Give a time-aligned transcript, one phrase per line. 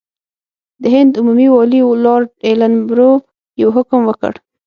[0.81, 3.11] د هند عمومي والي لارډ ایلن برو
[3.61, 4.33] یو حکم وکړ.